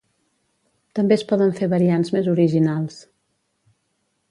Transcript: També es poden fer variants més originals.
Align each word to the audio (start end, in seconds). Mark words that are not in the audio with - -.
També 0.99 1.17
es 1.17 1.25
poden 1.33 1.53
fer 1.59 1.69
variants 1.75 2.11
més 2.17 2.31
originals. 2.33 2.99